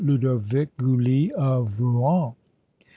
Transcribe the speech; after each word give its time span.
Ludovic 0.03 0.75
Gully 0.79 1.31
of 1.33 1.79
Rouen. 1.79 2.33